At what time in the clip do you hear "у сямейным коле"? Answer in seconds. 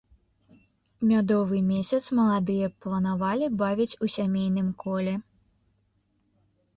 4.07-5.13